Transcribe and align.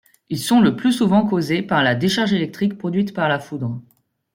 Ils 0.29 0.39
sont 0.39 0.61
le 0.61 0.75
plus 0.75 0.93
souvent 0.93 1.27
causés 1.27 1.61
par 1.61 1.83
la 1.83 1.93
décharge 1.93 2.33
électrique 2.33 2.75
produite 2.75 3.13
par 3.13 3.29
la 3.29 3.37
foudre. 3.39 3.79